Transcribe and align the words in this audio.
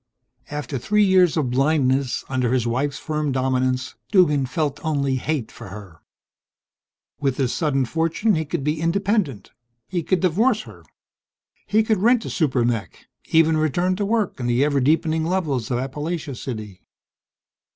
After 0.49 0.79
three 0.79 1.03
years 1.03 1.37
of 1.37 1.51
blindness, 1.51 2.23
under 2.27 2.51
his 2.53 2.65
wife's 2.65 2.97
firm 2.97 3.31
dominance, 3.31 3.93
Duggan 4.11 4.47
felt 4.47 4.79
only 4.83 5.17
hate 5.17 5.51
for 5.51 5.67
her. 5.67 6.01
With 7.19 7.37
this 7.37 7.53
sudden 7.53 7.85
fortune 7.85 8.33
he 8.33 8.43
could 8.43 8.63
be 8.63 8.81
independent. 8.81 9.51
He 9.87 10.01
could 10.01 10.19
divorce 10.21 10.61
her. 10.63 10.81
He 11.67 11.83
could 11.83 11.99
rent 12.01 12.25
a 12.25 12.31
super 12.31 12.65
mech 12.65 13.09
even 13.27 13.57
return 13.57 13.95
to 13.97 14.03
work 14.03 14.39
in 14.39 14.47
the 14.47 14.65
ever 14.65 14.79
deepening 14.79 15.23
levels 15.23 15.69
of 15.69 15.77
Appalachia 15.77 16.33
City! 16.35 16.81